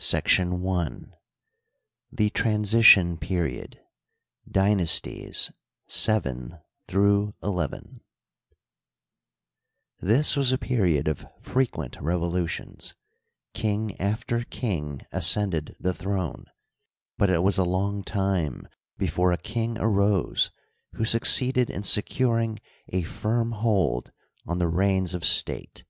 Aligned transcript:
§I. 1.06 1.16
The 2.12 2.28
Transition 2.28 3.16
Period 3.16 3.80
Dynasties 4.46 5.50
VII 5.90 6.58
XL 6.92 8.02
This 10.02 10.36
was 10.36 10.52
a 10.52 10.58
period 10.58 11.08
of 11.08 11.24
frequent 11.40 11.98
revolutions; 12.02 12.94
king 13.54 13.98
after 13.98 14.44
king 14.44 15.00
ascended 15.10 15.74
the 15.80 15.94
throne, 15.94 16.44
but 17.16 17.30
it 17.30 17.42
was 17.42 17.56
a 17.56 17.64
long 17.64 18.04
time 18.04 18.68
before 18.98 19.32
a 19.32 19.38
king 19.38 19.78
arose 19.78 20.50
who 20.92 21.06
succeeded 21.06 21.70
in 21.70 21.82
securing 21.82 22.58
a 22.90 23.00
firm 23.04 23.52
hold 23.52 24.12
on 24.46 24.58
the 24.58 24.68
reins 24.68 25.14
of 25.14 25.24
state. 25.24 25.84